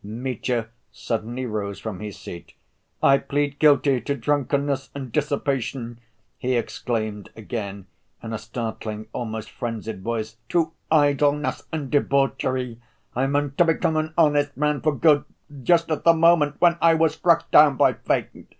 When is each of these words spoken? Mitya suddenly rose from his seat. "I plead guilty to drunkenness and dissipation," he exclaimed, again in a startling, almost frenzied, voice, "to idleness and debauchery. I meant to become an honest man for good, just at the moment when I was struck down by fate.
Mitya 0.03 0.69
suddenly 0.91 1.45
rose 1.45 1.77
from 1.77 1.99
his 1.99 2.17
seat. 2.17 2.55
"I 3.03 3.19
plead 3.19 3.59
guilty 3.59 4.01
to 4.01 4.15
drunkenness 4.17 4.89
and 4.95 5.11
dissipation," 5.11 5.99
he 6.39 6.55
exclaimed, 6.55 7.29
again 7.35 7.85
in 8.23 8.33
a 8.33 8.39
startling, 8.39 9.05
almost 9.13 9.51
frenzied, 9.51 10.01
voice, 10.01 10.37
"to 10.49 10.71
idleness 10.89 11.67
and 11.71 11.91
debauchery. 11.91 12.79
I 13.15 13.27
meant 13.27 13.59
to 13.59 13.63
become 13.65 13.95
an 13.95 14.15
honest 14.17 14.57
man 14.57 14.81
for 14.81 14.95
good, 14.95 15.23
just 15.61 15.91
at 15.91 16.03
the 16.03 16.13
moment 16.15 16.55
when 16.57 16.79
I 16.81 16.95
was 16.95 17.13
struck 17.13 17.51
down 17.51 17.77
by 17.77 17.93
fate. 17.93 18.47